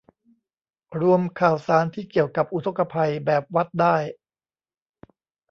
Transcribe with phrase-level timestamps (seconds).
[1.01, 3.95] รวมข่าวสารที่เกี่ยวกับอุทกภัย แบบวัดได้